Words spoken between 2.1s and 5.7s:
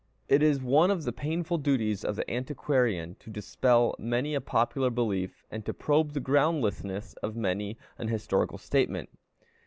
the antiquarian to dispel many a popular belief, and